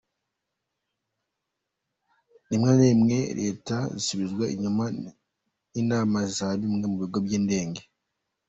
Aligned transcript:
Rimwe 2.49 2.69
na 2.73 2.83
rimwe 2.89 3.17
leta 3.41 3.77
zisubizwa 3.93 4.45
inyuma 4.53 4.83
n’inama 5.73 6.19
za 6.35 6.47
bimwe 6.59 6.85
mu 6.91 6.97
bigo 7.01 7.19
by’indege. 7.25 7.81